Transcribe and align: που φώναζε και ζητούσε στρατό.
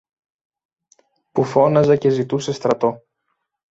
που 1.31 1.43
φώναζε 1.43 1.97
και 1.97 2.09
ζητούσε 2.09 2.51
στρατό. 2.51 3.03